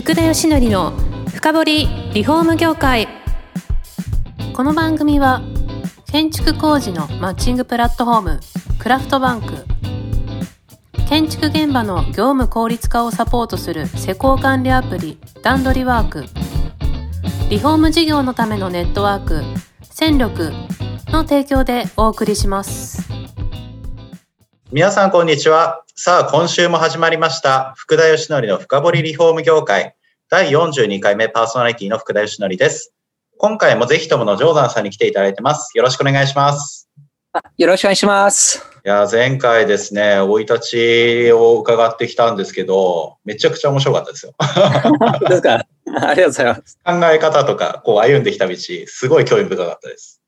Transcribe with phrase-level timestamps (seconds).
[0.00, 0.92] 福田義則の
[1.28, 3.06] 深掘りリフォーム業界。
[4.54, 5.42] この番組は
[6.10, 8.40] 建築工事のマッチングプラットフォーム
[8.78, 9.66] クラフトバンク。
[11.06, 16.24] 建築現場の業務効率化をサポートする施工管理アプリ段取りワーク。
[17.50, 19.42] リフォーム事業のためのネットワーク
[19.82, 20.50] 戦力
[21.08, 23.06] の提供でお送りします。
[24.72, 25.84] 皆さんこんにちは。
[25.94, 29.94] さあ今週も始まりました福田義則の深掘りリフォーム業界。
[30.32, 32.94] 第42回目パーソナリティの福田義則です。
[33.36, 35.76] 今回もぜひとものジョーダンさんに来ていただいてます。
[35.76, 36.88] よろしくお願いします。
[37.58, 38.64] よろしくお願いします。
[38.84, 44.32] いや前回ですね生い立ちを伺ってきたんですけどめちゃくちゃ面白かったですよ。
[45.28, 45.54] ですか？
[45.54, 46.78] ありがとうございます。
[46.84, 50.22] 考え方とかこう歩んできた道すごい興味深かったです。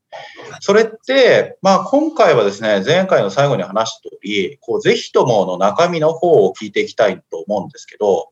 [0.61, 8.29] それって、まあ、今回はですね、前回の最後に話した通り、こう、ぜひともの中身の方を聞いていきたいと思うんですけど、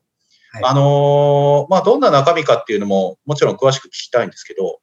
[0.53, 4.79] はい、あのまあ、どんな中身かっていうのも、もちろん詳しく聞きたいんですけど、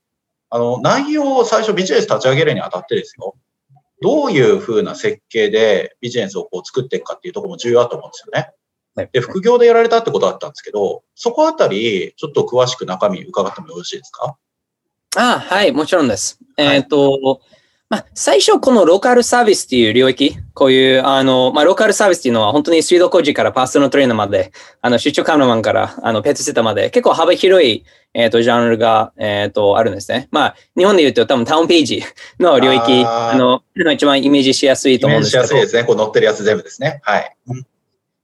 [0.50, 3.34] あの、内容を最初ビジネス立ち上げるにあたってですよ、
[4.00, 9.08] どういうふうな設計でビジネスをこう作っていくかっていうところも重要だと思うんですよね。
[9.12, 14.36] で、副業でやられたってことだったんですけど、そこあたり、ちょっと詳しく中身伺ってもよろしいですか？
[15.16, 16.38] あはい、もちろんです。
[16.56, 17.40] はい、えっ、ー、と、
[17.90, 30.28] まあ、最初、このローカルサービスっていう領域、こういう、あの、まあ、ローカルサービスっていうのは、本当に水道工事からパーソナルトレーナーまで、あの、出張カメラマンから、あの、ペットセッターまで、結構幅広い、えっ、ー、と、ジャンルが、えっ、ー、と、あるんですね。
[30.30, 32.02] まあ、日本で言うと、多分タウンページ
[32.38, 35.44] の領域、あの、一番イメージしやすいと思うんですけど。
[35.44, 35.84] イメージしやすいですね。
[35.84, 37.00] こう載ってるやつ全部ですね。
[37.04, 37.36] はい。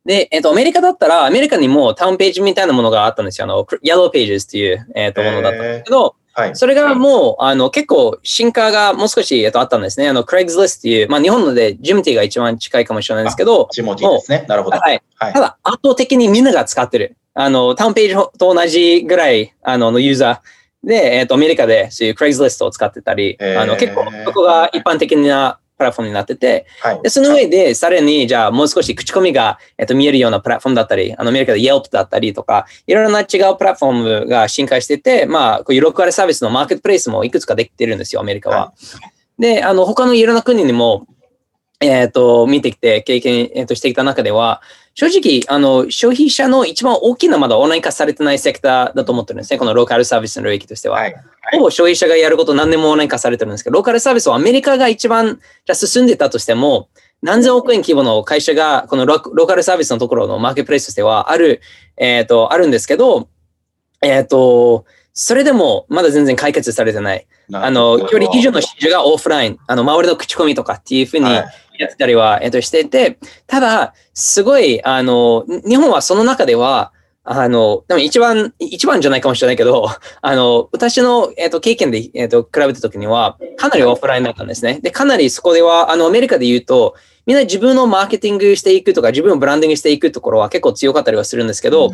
[0.04, 3.44] で、えっ、ー、と、アメリカだったら、アメリカにもタウンページみたいなものがあったんですよ。
[3.44, 10.08] あの、ヤローページっていう、えっ、と、ものだったんですけど、はい、それがもう、あの、結構、進化がもう少し、えっと、あったんですね。
[10.08, 14.44] あの、クレイグズリスっていう、まあ、日本ので、ジムティが一番近いかもしれないですけど、ジムティですね。
[14.48, 14.78] なるほど。
[14.78, 15.02] はい。
[15.16, 17.16] はい、ただ、圧倒的にみんなが使ってる。
[17.34, 33.26] あの、タウンページと同じぐらい、あの、のユーザーで、えっと、アメリカで、そういうクレイグズリストを使ってたり、あの、結構、そこが一般的なプラットフォームになってて、はい、でその上で、さらに、じゃあ、もう少し口コミが、えっと、見えるようなプラットフォームだったり、あの、アメリカで Yelp だったりとか、いろんな違う
[33.56, 38.56] プラットフォームが進化してて、まあ、こういうローカルサービスのマーケットプレイスもいくつかできてるんですよ、アメリカは。
[38.56, 38.74] は
[39.38, 41.06] い、で、あの、他のいろんな国にも、
[41.80, 44.62] えっ、ー、と、見てきて、経験、えー、としてきた中では、
[44.94, 49.58] 正直、あの、消費者の一番大きなまだオンライン化されてないセクターだと思ってるんですね。
[49.58, 51.00] このローカルサービスの領域としては。
[51.00, 51.14] はい、
[51.52, 56.88] ほぼ消費者がやること何年もオンライン化されてるんですけど、ローカルサービスはアメリカが一番じゃ進んでたとしても、
[57.22, 61.60] 何千億円規模の会社が、このローカルサービスのところのマーケットプレイスとしてはある、
[61.96, 63.28] えっ、ー、と、あるんですけど、
[64.00, 67.26] えっ、ー、と、それでもまだ全然解決されてない。
[67.52, 71.44] あの、距離以上の指示がオフライン、あの、周りの口コミとかっていうふうに、はい。
[71.78, 76.92] やってたりは、えっと、していて、ただ、すごい、あの、日本はその中では、
[77.26, 79.88] あの、でも一番、一番じゃないかもしれないけど、
[80.20, 84.80] あの、私の、えっ、と、経験で、えっ、と、比べたときには、かなりオフラインだったんですね。
[84.82, 86.94] で、かなりそこでは、あの、アメリカで言うと、
[87.26, 91.90] みんな自分のマーケティングしていくとか、自分をブランディングしていくところは結構強かったりはするんですけど、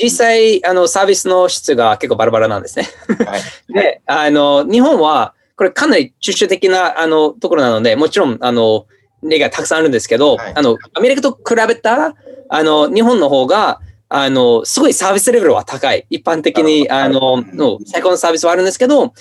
[0.00, 2.86] 実際、あの、サービスの質が結構バラバラなんですね。
[3.26, 3.40] はい、
[3.74, 8.86] で、あの、日本は、これかなり抽象的な、あの、ところなので、もちろん、あの、
[9.24, 12.14] 例がたくさんあるんですけど、はい、あの、アメリカと比べたら、
[12.48, 16.06] あの、日本の方が、あの、すごいサービスレベルは高い。
[16.10, 19.12] 一般的に、あの、の最高のサービスはあるんですけど、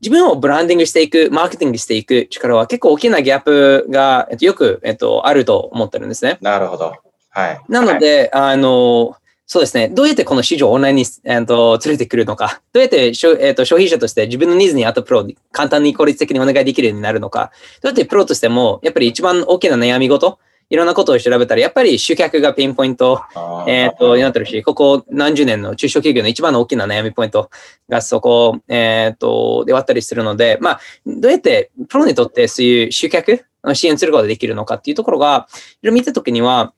[0.00, 6.38] 自分をブランディングしていく、マーケティングしていく力は結構大きなギャップが、えっと、よく、えっと、あると思ってるんですね。
[6.40, 6.94] なるほど。
[7.30, 7.60] はい。
[7.68, 9.88] なので、はい、あの、そうですね。
[9.88, 12.60] どうやってこの市場をオンラインに、えー、と連れてくるのか。
[12.72, 17.52] どうやって、えー、と消費者として自分のニーズに合ったプロに簡単に効率的にお願いできるようになるのか。
[17.80, 23.22] どうやってプロとしても、やっぱり一番大きな悩み事、いろんなことを調べたら、やっぱり集客がピンポイント、
[23.68, 27.50] えっ、ー、と、になってるし、ここ何十年の中小企業の一番の大きな悩みポイント
[27.88, 33.44] がそこ、えっ、ー、と、であったりするので、まあ、どうやってプロにとってそういう集客
[33.74, 35.46] 支援することができるのかっていうところが、
[35.82, 36.72] いろいろ見たときには、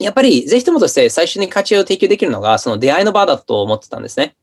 [0.00, 4.34] やっぱりぜひともとして最初に価値を提供できるのが、その出会いの場だと思ってたんですね。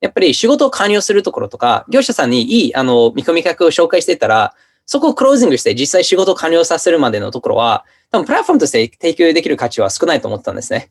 [0.00, 4.54] やっぱり仕事を完了するところとか、業者さんにいいあの見込み客を紹介してたら、
[4.86, 10.90] そこをクロージングして実際仕事を完了させるまでのところは、多分プラットフォームとして提供できる価値は少ないと思ったんですね。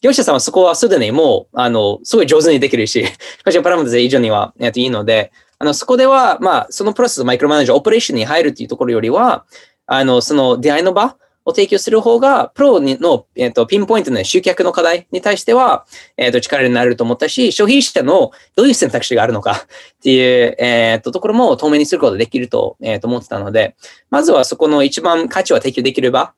[0.00, 9.44] 業者さんはそこはすでにもう、あの、すごい上手にできるし、しかしプラットフォームとして以上には、えっと、いいので、あの、そこでは、まあ、そのプロセスマイクロマネージャー、オペレーションに入るっていうところよりは、
[9.86, 15.86] あの、その出会いの場、を提供する方が、プロの、えーと、ピンポイントの集客の課題に対しては、
[16.16, 19.52] えーと、力になると思ったし、消費者のどういう選択肢があるのか
[19.96, 23.74] っていう、えーと、ところも透明にすることができると,、えー、と思ってたので、
[24.10, 26.34] まずはそこの一番価値を提供できれば、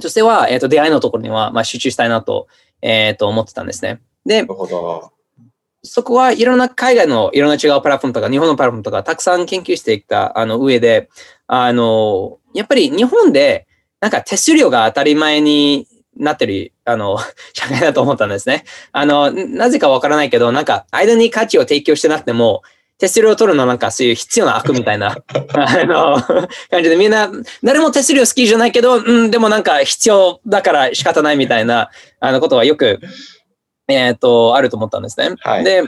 [0.00, 2.46] としては、えー、と出会いのところには、まあ、集中したいなと,、
[2.80, 4.00] えー、と思ってたんですね。
[4.24, 4.46] で、
[5.84, 11.10] そこはいろんな海外のいろんな違うプラットフォームとか日本のプラットフォームとかたくさん研究してきたあの上で、
[11.48, 13.66] あの、やっぱり日本で
[14.02, 17.18] なんか手数料が当たり前になってる、あの、
[17.54, 18.64] 社会だと思ったんですね。
[18.90, 22.62] あの、なぜかわからないけど、なんか間に価値を提供してなくても、
[22.98, 25.16] 手数料を取るのなんかそういう必要な悪みたいな
[25.54, 26.22] あの
[26.70, 27.28] 感じでみんな
[27.64, 31.90] 誰も手数料好きじゃないけど、うん、でもなんか必要だから仕方ないみたいな
[32.20, 33.00] あのことはよく、
[33.88, 35.34] えっ、ー、と、あると思ったんですね。
[35.40, 35.82] はい、で、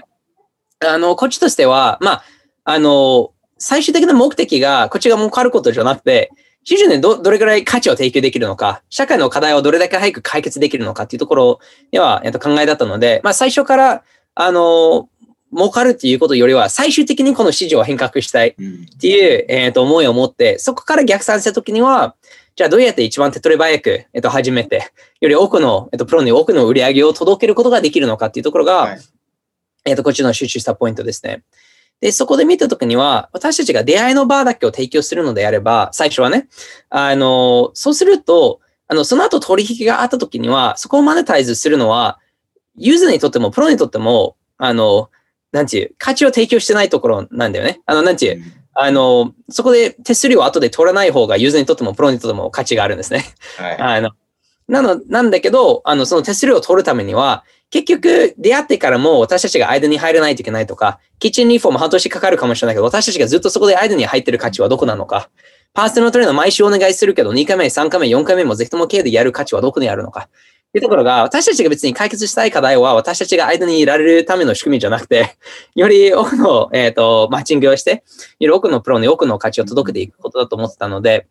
[0.85, 2.25] あの、こっちとしては、まあ、
[2.65, 6.33] あの、最終的な目的がこっちが儲かることじゃなくて、
[6.65, 14.03] 基準でど、どれぐらい価値を提供できるのか、社会の課題をどれだけ早く解決できるのかっていうところでは、えっと、考えだったので、まあ、最初から、
[14.35, 15.09] あの、
[15.55, 18.55] 儲かるっていうことよりは、最終的にこの市場を変革したいっ
[19.01, 22.17] ていう、えっと、思いを持って、そこから逆算したときには、
[22.57, 24.91] じゃあどうやって一番手っ取り早く、えっと、始めて、
[25.21, 29.01] より多くの、えっと、プロに多くの売り上げを届けることができるのかっていうところが、はい、
[29.85, 31.43] えっと、こっちの集中したポイントですね。
[32.01, 36.49] で、そこで見たときには、私たちが出会いの場だけを提供するのであれば、最初はね、
[36.91, 42.19] あの、そうすると、あの、その後取引があったときには、そこをマネタイズするのは、
[42.77, 45.11] ユーザーにとっても、プロにとっても、あの、
[45.53, 47.81] なんていう、価値を提供してないところなんだよね。
[47.87, 48.43] あの、なんていう、
[48.75, 53.25] あの、そこで手数料を後で取らない方がユーザーにとってもプロにとっても価値があるんですね。
[53.57, 54.11] はい、あの
[54.69, 57.45] なの、なんだけど、あの、その手数料を取るためには、
[57.75, 65.29] 結局、出会ってからも私たちが間に入らないといけないとか、キッチンリフォーム半年かかるかもしれないけど、私たちがずっとそこで間に入ってる価値はどこなのか。
[65.73, 70.29] パーソナルトレーナー毎週お願いするけど、2回目、3回目、4回目もぜひとも経でやる価値はどこにあるのか。
[70.29, 75.35] っていうところが、私たちが別に解決したい課題は、私たちが間にいられるための仕組みじゃなくて、
[75.75, 78.03] より多くの、えっ、ー、と、マッチングをして、よ
[78.39, 81.27] り多くのプロに多くの価値を届けていくことだと思ってたので、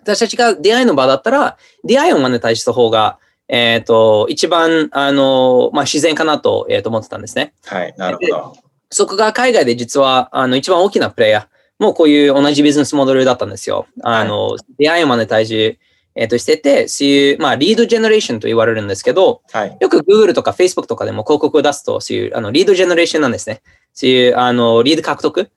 [0.00, 7.54] 私たちが出会いの場だったら、出会いをマネタイした方が、えっ、ー、と、一番、あの、まあ、自然かなと,、えー、と思ってたんですね。
[7.64, 8.56] はい、なるほど。
[8.90, 11.46] そこが海外で実は、あの、一番大きなプレイヤー
[11.78, 13.86] もこういう同じビジネスモデルだったんですよ。
[14.02, 15.78] あの、はい、出会いをマネタイジ、
[16.14, 23.62] えっ、ー、と、してて、そういう、まあ、リードジェネレーションと言われるんですけど、はい、よく Google とか Facebook とかでも広告を出すと、そういう、あの、リードジェネレーションなんですね。
[23.94, 25.50] そういう、あの、リード獲得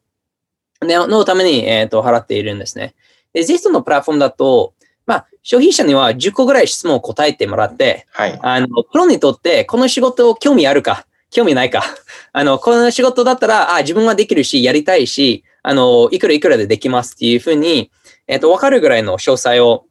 [0.81, 2.95] のために、えっ、ー、と、払っているんですね。
[3.33, 4.73] で、ゼストのプラットフォームだと、
[5.11, 11.83] まあ、消費者には10個ぐらい質問を答えてもらって、はい、あの、プロにとってこの仕事を興味あるか、興味ないか。
[12.31, 17.91] あの、この仕事だったら、あ、自分はできるし、やりたいし、あの、いくらいくらでできますっていうふうに、
[18.27, 19.83] えっ、ー、と、わかるぐらいの詳細を、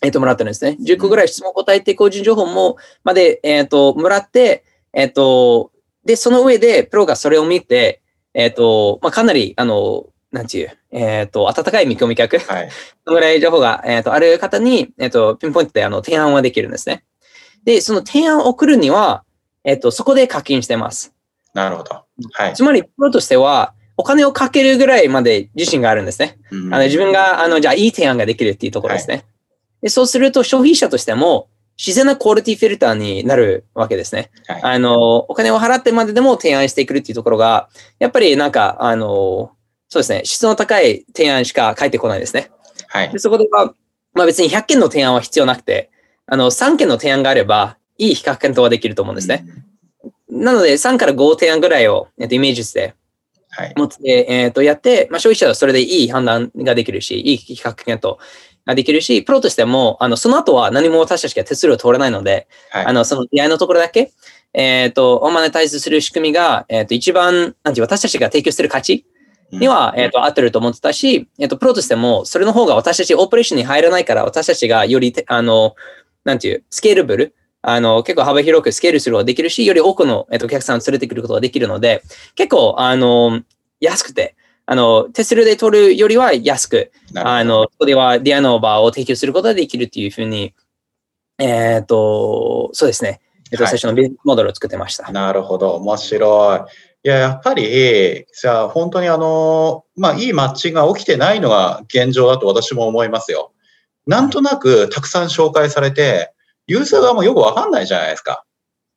[0.00, 0.78] えっ、ー、と、もらったんですね。
[0.80, 4.64] 10個ぐらい質問を答えて、個人情報も、まで、えっ、ー、と、もらって、
[4.94, 5.70] えっ、と、
[6.06, 8.00] で、その上で、プロがそれを見て、
[8.32, 12.70] えっ、と、まあ、かなり、あの、なんていう、えっ、ー、と、温かい見込み客、はい、
[13.04, 17.04] そのぐらい情報が、えーと、ある方に、えっ、ー、と、ピンポイントであの提案はできるんですね。
[17.64, 19.24] で、その提案を送るには、
[19.64, 21.14] えっ、ー、と、そこで課金してます。
[21.54, 22.04] なるほど。
[22.32, 22.54] はい。
[22.54, 26.38] つまり、プロとしては、お金をかけるぐらいまで自信があるんですね。
[26.50, 29.14] うん、あの自分が、あの、じゃあ、いい提案ができるっていうところですね。
[29.14, 29.24] はい、
[29.82, 31.48] でそうすると、消費者としても、
[31.78, 34.30] 自然なクオリティフィルターになるわけですね。
[34.46, 37.68] はい、あの、お金を払ってまででも提案してくるっていうところが、
[37.98, 39.55] やっぱりなんか、あの、
[39.88, 40.22] そうですね。
[40.24, 42.50] 質の高い提案しか返ってこないですね。
[42.88, 43.12] はい。
[43.12, 43.74] でそこでは、
[44.14, 45.90] まあ別に100件の提案は必要なくて、
[46.26, 49.46] あの、3件の提案があれば、いい比較検討はできると思うんですね。
[50.28, 52.94] うん、なので、3から5提案ぐらいを、えっと、イメージして、
[53.50, 58.18] はい、持って、えっ、ー、と、やって、まあ、消費者はそれでいい判断ができるし、いい比較検討
[58.66, 64.12] ができるし、プロとしても、あの、その後は何も私たちが手数料取れないので、はい、あの、その出会いのところだけ、
[64.52, 69.06] えっ、ー、と、オンマネタイズする仕組みが、えっ、ー、と、一番、なんていう、私たちが提供している価値
[69.52, 75.74] には、えっ、ー、と、合ってると思ってたし、えっ、ー、と、プロとしても、それの方が私たちオープレーションに入らないから、私たちがより、あの、
[76.24, 82.02] なんていう、スケールブル、あの、結構幅広くスケールすることができるし、より多くの、えっ、ー、と、お客さんを連れてくることができるので、
[82.34, 83.42] 結構、あの、
[83.80, 84.36] 安くて、
[84.66, 90.54] あの、手数料で取るよりは安く、あの、そこではディアノーバーを提供することができるっていうふうに、
[91.38, 93.20] えっ、と、そうですね。
[93.52, 95.10] えっと、最初のビジネスモデルを作ってました。
[95.12, 95.74] なるほど。
[95.76, 96.60] 面白い。
[97.06, 103.52] いや、やっぱり、じゃあ本当にあの、まあ、いいマッチングが起きてないのが現状だと私も思いますよ。
[104.08, 106.32] なんとなくたくさん紹介されて、
[106.66, 108.42] ユーザー側もよくわかんないじゃないですか。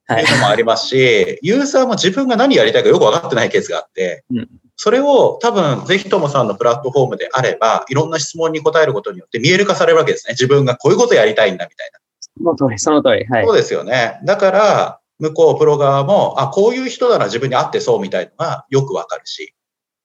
[0.07, 0.23] はい。
[0.23, 10.33] いうのもありますし、ユーザーも自分が何やりたいかよくわかってないケースがあって、うん、それを多分、ぜひともさんのプラットフォームであれば、いろんな質問に答えることによって見える化されるわけですね。
[10.33, 11.99] 自分がこういうことやりたいんだみたいな。
[12.39, 13.25] その通り、その通り。
[13.25, 13.45] はい。
[13.45, 14.19] そうですよね。
[14.23, 19.53] だから、向こう、プロ側も、あ、こういう人なら自分に合ってそうみたいのがよくわかるし、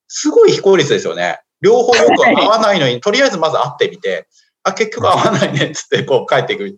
[0.08, 1.40] すごい非効率ですよね。
[1.60, 4.28] 両方よく合わないのに、とりあえずまず会ってみて、
[4.64, 6.76] あ、結局合わないねっつって、こう帰ってくる。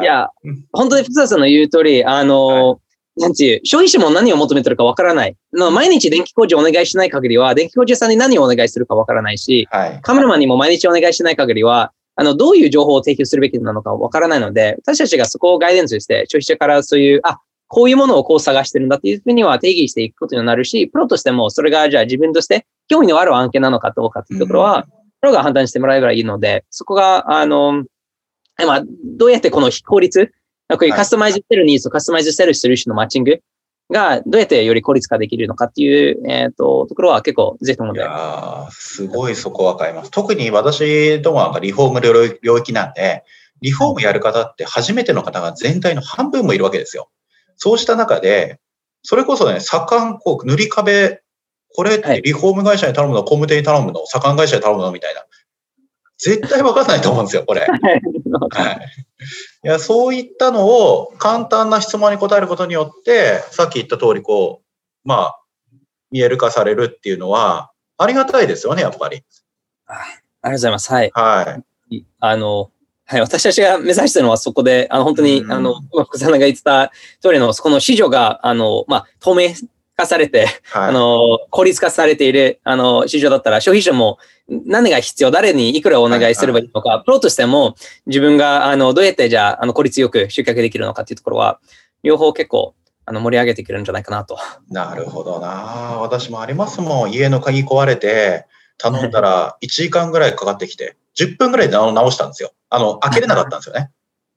[0.00, 0.28] いや、
[0.72, 2.76] 本当に福田さんの言う通り、あの、は
[3.18, 5.36] い、なんていう、消費者も何を求めてるかわからない。
[5.52, 17.38] の毎日電気工事をお願いしない限りは、電気工事屋さんに何をお願いするかわからないし、はい、カメラマンにも毎日お願いしない限りは、あの、どういう情報を提供するべきなのかわからないので、私たちがそこをガイデンスして、消費者からそういう、あ、
[17.68, 24.86] こういうものをこう探してるんだっていうふうには定義していくことになるし、プロとしてもそれがじゃあ自分として興味のある案件なのかどうかっていうところは、
[25.22, 27.84] プロが判断してもらえばいいので、そこが、あの、
[28.58, 28.82] まあ、
[29.16, 30.32] どうやってこの非効率、
[30.68, 33.40] こういうカスタマイズしてるニーズとカスタマイズしてるソリューションのマッチング
[33.92, 38.00] がどうやってより効率化できるのかっていう、えっ、ー、と、ところは結構ぜひともで。
[38.00, 40.10] いやすごいそこわかります。
[40.10, 43.22] 特に私どもはリフォーム領域なんで、
[43.60, 47.10] リフォームやる方って初めての方が全体の半分もいるわけですよ。
[47.56, 48.58] そうした中で、
[49.02, 51.22] それこそね、左官、こう、塗り壁、
[51.74, 55.24] これってリフォーム会社に頼むの、工務店に頼むの、左官会社に頼むのみたいな。
[56.18, 57.60] 絶対わかんないと思うんですよ、これ。
[57.62, 58.80] はい。
[59.64, 65.38] いや、そういったのを簡単な質問に答えることによって、さっき言った通り、こう、まあ、
[66.10, 69.24] 見える化されるっていうのは、ありがたいですよね、やっぱり。
[69.86, 70.04] ありが
[70.42, 70.92] とうございます。
[70.92, 71.10] はい。
[71.14, 72.04] はい。
[72.20, 72.70] あの、
[73.04, 79.50] はい、私たちが目指してるのはそこで、あの、本当に、うん、あの、福さんが言ってた通りの、そこの市場が、あの、まあ、透明
[80.02, 84.18] 化されて、はい、あの、効率化されている、あの、市場だったら、消費者も
[84.48, 87.74] 何が必要、誰にいくらお願いすればいいのか、はいはい、プロとしても、
[88.06, 91.60] 自分が、あの、どうやってじゃあ、あの、効率よく集客できるのかっていうところは、
[92.02, 94.38] 両方結構、あの、盛り上げていけるんじゃないかなと。
[94.70, 95.48] なるほどな
[96.00, 97.12] 私もありますもん。
[97.12, 98.46] 家の鍵壊れて、
[98.78, 102.52] 頼んだら1時間ぐらいかかってきて、10分ぐらいで直したんですよ。
[102.70, 103.90] あの、開けれなかったんですよね。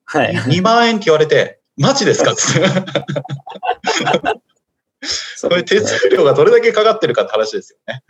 [0.05, 0.35] はい。
[0.35, 2.31] 2万円って言われて、マジですか？
[2.31, 2.41] って。
[5.35, 8.03] それ手数料がどれだけかかってるかって話ですよね。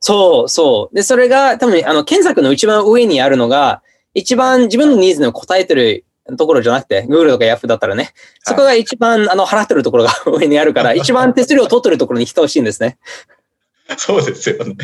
[0.00, 0.94] そう、そう。
[0.94, 3.82] で、それが多分、あの、検索の一番上にあるのが、
[4.14, 6.04] 一番自分のニーズに答えてる
[6.36, 12.98] ところじゃなくて、Google とか Yahoo だったらね、そこが一番、あの、払ってるところが上にあるから、一番手数料を取ってるところに来てほしいんですね。
[13.96, 14.74] そうですよね。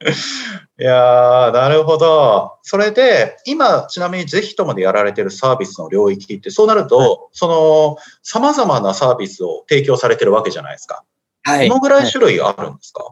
[0.78, 2.54] いやー、なるほど。
[2.62, 11.04] それで、今、ちなみにぜひともでやられてるサービスの領域って、そうなると、はい、その、様々なサービスを提供されてるわけじゃないですか。
[11.42, 11.68] はい。
[11.68, 13.10] どのぐらい種類あるんですか、は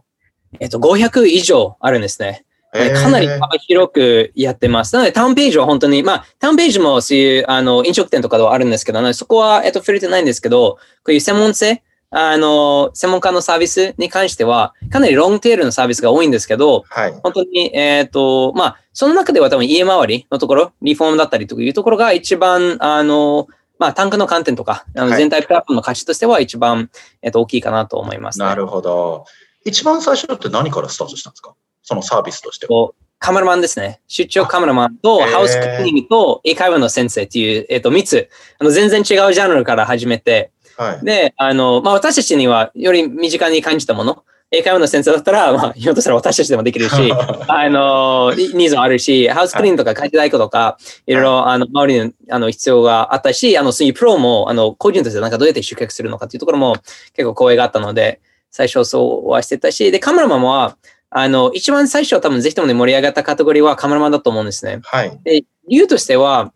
[0.54, 2.44] い、えっと、500以上あるんですね。
[2.72, 4.94] かなり幅広くやってます。
[4.94, 23.46] なので、タウンページは本当に、まあ、タウンページもそういう、あの、飲食店とかではあるんですけど、そこは、えっと、触れてないんですけど、こういう専門性、あの、専門家のサービスに関しては、かなりロングテールのサービスが多いんですけど、はい、本当に、えっ、ー、と、まあ、その中では多分家回りのところ、リフォームだったりというところが一番、あの、
[23.78, 26.90] まあ、単価の観点とか、あの全体プラットフォームの価値としては一番、
[27.22, 29.24] えっ、ー、と、大きいかなと思います、ね、なるほど。
[29.64, 31.54] 一番最初って何からスタートしたんですか？
[31.82, 32.90] そのサービスとしては。
[33.18, 34.00] カメラマンですね。
[34.06, 38.28] 出張カメラマンと、ハウスクリーニングと、英会話の先生っていう、えっ、ー、と、3つ、
[38.60, 47.12] あの、全然違うジャンルから始めて、はい、で、あの、まあ、私たちにはより身近に感じたもの、英会話の先生だったら、まあ、ひょっとしたら私たちでもできるし、
[47.48, 56.76] あの、ニーズもあるし、ハウスクリーンとか会計代行とか、いろいろ、あの、周りの、あの、必要があったし、あの、そういうプロも、あの、個人としてなんかどうやって集客するのかっていうところも
[57.12, 58.20] 結構光栄があったので、
[58.50, 60.76] 最初そうはしてたし、で、カメラマンは、
[61.10, 64.80] あの、一番最初多分ぜひともね、盛り上がったカテゴリーはカメラマンだと思うんですね。
[64.84, 65.18] はい。
[65.24, 66.52] で、理由としては、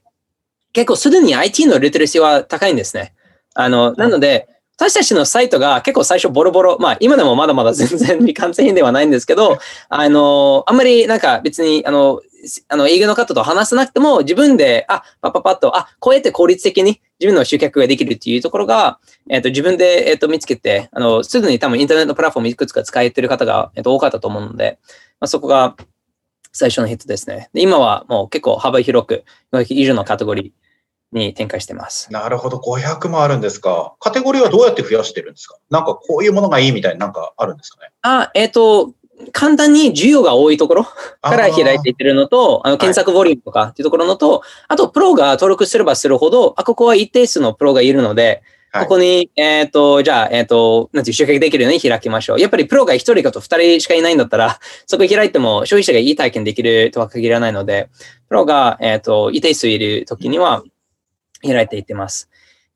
[0.73, 3.15] 結構すでに IT のリテラシーは高いんですね。
[3.55, 12.21] あの、なので、私たちのサイトが結構最初ボロボロ、まあ今でもまだまだ全然未完成品ではないんですけど、 あの、あんまりなんか別に、あの、
[12.69, 18.99] あの、営業の方と話さなくても自分で、あ、パッパッパッと、あ、こうやって効率的に自分の集客ができるっていうところが、
[19.31, 24.79] えっ、ー、と、自分で、えっ、ー、と、見つけて、あの、すでに多分インターネットプラットフォームいくつか使えてる方が、えっ、ー、と、多かったと思うので、
[25.21, 25.77] まあ、そこが
[26.53, 27.49] 最初のヒットですね。
[27.53, 29.25] で、今はもう結構幅広く、
[29.69, 30.62] 以上のカテゴリー、
[31.13, 32.13] に展開してます。
[32.13, 32.59] なるほど。
[32.59, 33.95] 500もあるんですか。
[34.01, 38.93] カテゴリーはどうやって増やしてるんですかなんかこういうものがいいみたいななんかあるんですかねあ、えっ、ー、と、
[39.33, 48.43] 簡単に需要が多いところから開いていってるのと、あの検索ボリュームとかっていうところのと、はい、あとプロが登録すればするほど、あ、ここは一定数のプロがいるので、
[48.73, 52.41] ここに、えっ、ー、と、じゃあ、えっ、ー、と、なんていう、集客できるように開きましょう。
[52.41, 57.91] やっぱりプロが一人かと二人しかいないんだったら、 そこ開いても消費者がいい体験できるとは限らないので、
[58.31, 60.63] プロが、えっ、ー、と、一定数いるときには、
[61.43, 62.31] 開いていってます。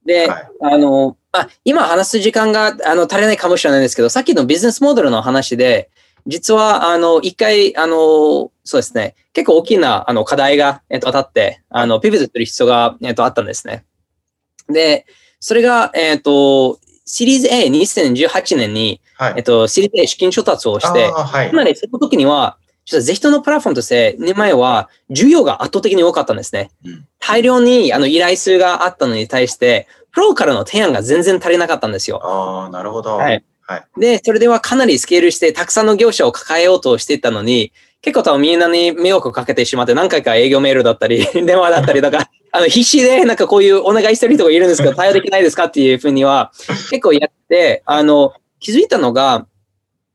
[0.04, 5.90] で、はい、あの、あ、今話す時間があの足りないかもしれないんですけど、さっきのビジネスモデルの話で、
[6.26, 13.84] 実は、あの、一回、あの、そうですね、結構大きなあの課題が、えっと、当たって、あの、ピブットする必要が、えっと、あったんですね。
[14.68, 15.06] で、
[15.38, 26.70] それが、えっと、シリーズ A2018 年に、はい、えっと、シリーズ A 資金調達をして、はい、つまりその時には、実はゼヒトのプラットフォームとして、2年前は需要が圧倒的に多かったんですね。
[27.18, 32.20] 大量にあの依頼数があったのに対して、プロからの提案が全然足りなかったんですよ。
[32.24, 33.16] ああ、なるほど。
[33.16, 33.44] はい。
[33.68, 46.52] はい、で、それではかなりスケールして、たくさんの業者を抱えようとしていたのに、結構多分みんなに迷惑をかけてしまって、何回か営業メールだったり、 電話だったりとか、 あの、必死でなんかこういうお願いしてる人がいるんですけど、対応できないですかっていうふうには、
[46.90, 49.46] 結構やって、あの、気づいたのが、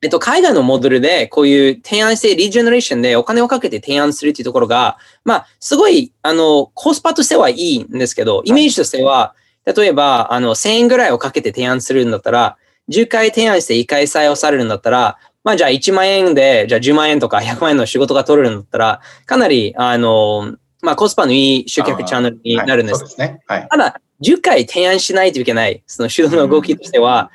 [0.04, 12.58] えっと、海外のモデルで、こういう提案して、リジェネレーションでお金をかけて提案するっていうところが、まあ、すごい、あの、コスパとしてはいいんですけど、イメージとしては、例えば、あの、1000円ぐらいをかけて提案するんだったら、
[12.90, 23.02] 10回提案して1回採用されるんだったら、まあじゃあ1万円で、じゃあ10万円とか100万円の仕事が取れるんだったら、かなり、あの、まあコスパのいい集客チャンネルになるんです。
[23.02, 23.40] はい、ですね。
[23.48, 23.68] はい。
[23.70, 27.32] ただ、10回提案しないといけない、その手動の動きとしては、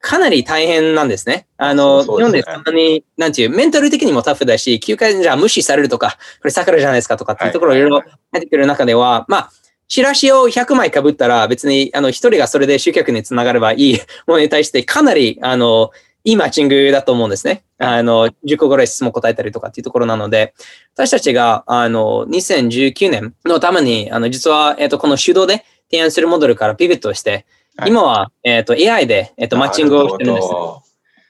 [0.00, 1.46] かなり大変なんですね。
[1.56, 9.50] あの、日本でそんなに、なんていう、メンタル的にもタフだし、9回じゃあ無視されるとか、これ桜じゃないですかとかっていうところいろいろ入ってくる中では、まあ、
[9.88, 15.90] チラシを100枚被ったら別に、あの、一人がそれで集客につながればいい ものに対してかなり、あの、
[16.24, 17.64] いいマッチングだと思うんですね。
[17.78, 20.52] あの、10個ぐらい質問答えたりとかっていうところなので、
[20.94, 27.46] 私たちが、あの、2019年のために、あの、実は、えっ、と、この手動で提案するモデルからピビットして、
[27.86, 30.48] 今は、えっ、と、AI で、えっ、と、マッチングをしてるんです。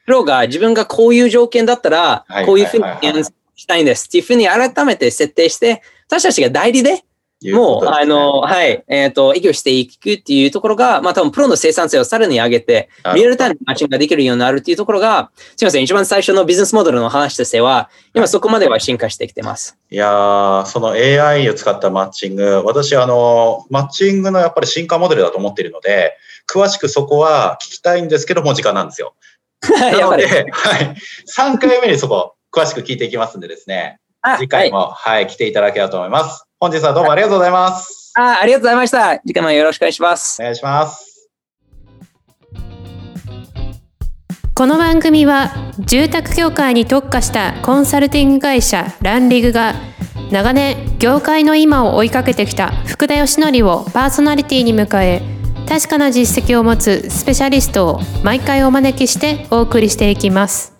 [0.06, 3.24] プロが自分がこういう条件だったら、こういうふうに提案
[3.54, 4.06] したいんです。
[4.06, 7.04] っていうふうに改めて設定して、私たちが代理で
[7.52, 19.78] もう、あの、はい、えっ、ー、と、営業していくっていうところが、まあ多分プロの生産性をさらに上げて、リアルタイムマッチングができるようになるっていうところが、すみません、一番最初のビジネスモデルの話としては、今そこまでは進化してきてます。
[19.88, 26.16] いやー、その AI を使ったマッチング、私、あの、マッチングのやっぱり進化モデルだと思っているので、
[26.48, 29.14] 詳しくそこは聞きたいんですけども、時間なんですよ。
[29.68, 30.96] なので、はい、
[31.36, 33.98] 3回目にそこ、詳しく聞いていきますんでですね、
[34.38, 36.44] 次回も、はい、はい、来ていただければと思います。
[36.58, 38.12] 本日はどうもありがとうございます。
[38.16, 39.18] あありがとうございました。
[39.20, 40.40] 次回もよろしくお願いします。
[40.40, 41.28] お願いします。
[44.54, 49.74] この番組は住宅業界に特化したコンサルティング会社ランリグが
[50.32, 55.37] 長年業界の今を追いかけてきた福田義則をパーソナリティに迎え
[55.68, 60.74] 確かな実績を持つスペシャリストを毎回お招きしてお送りしていきます。